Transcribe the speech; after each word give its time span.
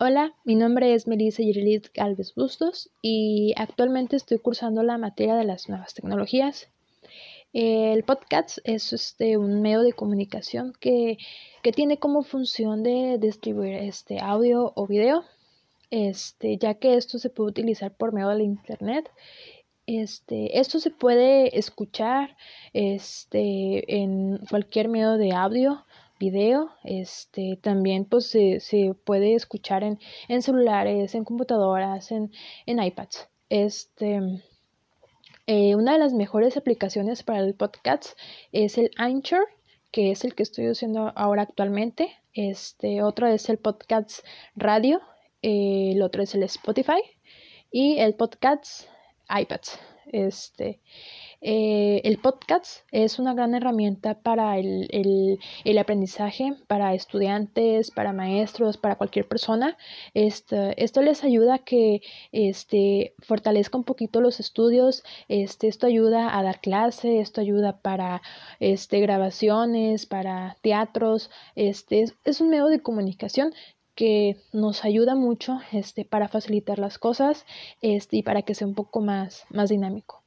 Hola, 0.00 0.32
mi 0.44 0.54
nombre 0.54 0.94
es 0.94 1.08
Melissa 1.08 1.42
Yerilit 1.42 1.88
Galvez 1.92 2.32
Bustos 2.36 2.88
y 3.02 3.52
actualmente 3.56 4.14
estoy 4.14 4.38
cursando 4.38 4.84
la 4.84 4.96
materia 4.96 5.34
de 5.34 5.42
las 5.42 5.68
nuevas 5.68 5.92
tecnologías. 5.92 6.68
El 7.52 8.04
podcast 8.04 8.58
es 8.62 8.92
este, 8.92 9.36
un 9.36 9.60
medio 9.60 9.82
de 9.82 9.92
comunicación 9.92 10.72
que, 10.78 11.18
tiene 11.74 11.98
como 11.98 12.22
función 12.22 12.84
de 12.84 13.18
distribuir 13.18 13.74
este 13.74 14.20
audio 14.20 14.72
o 14.76 14.86
video, 14.86 15.24
este, 15.90 16.58
ya 16.58 16.74
que 16.74 16.94
esto 16.94 17.18
se 17.18 17.28
puede 17.28 17.50
utilizar 17.50 17.92
por 17.92 18.12
medio 18.12 18.28
de 18.28 18.44
internet. 18.44 19.10
Este, 19.88 20.60
esto 20.60 20.78
se 20.78 20.90
puede 20.90 21.58
escuchar 21.58 22.36
este, 22.72 23.96
en 23.96 24.38
cualquier 24.48 24.86
medio 24.86 25.16
de 25.16 25.32
audio 25.32 25.84
video. 26.18 26.70
Este, 26.84 27.58
también 27.62 28.04
pues 28.04 28.26
se, 28.26 28.60
se 28.60 28.94
puede 29.04 29.34
escuchar 29.34 29.84
en, 29.84 29.98
en, 30.28 30.42
celulares, 30.42 31.14
en 31.14 31.24
computadoras, 31.24 32.10
en, 32.12 32.32
en 32.66 32.82
iPads. 32.82 33.28
Este, 33.48 34.42
eh, 35.46 35.74
una 35.76 35.94
de 35.94 35.98
las 35.98 36.12
mejores 36.12 36.56
aplicaciones 36.56 37.22
para 37.22 37.40
el 37.40 37.54
podcast 37.54 38.18
es 38.52 38.76
el 38.76 38.90
Anchor, 38.96 39.46
que 39.90 40.10
es 40.10 40.24
el 40.24 40.34
que 40.34 40.42
estoy 40.42 40.68
usando 40.68 41.12
ahora 41.16 41.42
actualmente. 41.42 42.14
Este, 42.34 43.02
otro 43.02 43.26
es 43.26 43.48
el 43.48 43.58
podcast 43.58 44.24
radio, 44.54 45.00
el 45.40 46.02
otro 46.02 46.22
es 46.22 46.34
el 46.34 46.42
Spotify 46.42 47.00
y 47.70 47.98
el 47.98 48.14
podcast 48.14 48.88
iPads. 49.30 49.78
Este, 50.12 50.80
eh, 51.40 52.00
el 52.04 52.18
podcast 52.18 52.80
es 52.90 53.18
una 53.18 53.32
gran 53.32 53.54
herramienta 53.54 54.20
para 54.20 54.58
el, 54.58 54.88
el, 55.64 55.78
aprendizaje, 55.78 56.54
para 56.66 56.94
estudiantes, 56.94 57.90
para 57.90 58.12
maestros, 58.12 58.76
para 58.76 58.96
cualquier 58.96 59.28
persona. 59.28 59.76
Este, 60.14 60.82
esto 60.82 61.00
les 61.02 61.22
ayuda 61.22 61.54
a 61.54 61.58
que 61.58 62.02
este, 62.32 63.14
fortalezca 63.20 63.78
un 63.78 63.84
poquito 63.84 64.20
los 64.20 64.40
estudios. 64.40 65.04
Este, 65.28 65.68
esto 65.68 65.86
ayuda 65.86 66.36
a 66.36 66.42
dar 66.42 66.60
clase, 66.60 67.20
esto 67.20 67.40
ayuda 67.40 67.80
para 67.80 68.22
este, 68.58 69.00
grabaciones, 69.00 70.06
para 70.06 70.56
teatros. 70.60 71.30
Este, 71.54 72.02
es, 72.02 72.14
es 72.24 72.40
un 72.40 72.50
medio 72.50 72.66
de 72.66 72.80
comunicación 72.80 73.54
que 73.98 74.36
nos 74.52 74.84
ayuda 74.84 75.16
mucho 75.16 75.58
este, 75.72 76.04
para 76.04 76.28
facilitar 76.28 76.78
las 76.78 77.00
cosas 77.00 77.44
este, 77.80 78.18
y 78.18 78.22
para 78.22 78.42
que 78.42 78.54
sea 78.54 78.68
un 78.68 78.76
poco 78.76 79.00
más, 79.00 79.44
más 79.50 79.70
dinámico. 79.70 80.22